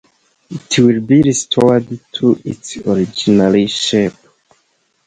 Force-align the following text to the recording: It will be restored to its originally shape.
It 0.49 0.79
will 0.79 0.99
be 1.01 1.21
restored 1.21 1.87
to 2.13 2.41
its 2.43 2.75
originally 2.77 3.67
shape. 3.67 4.15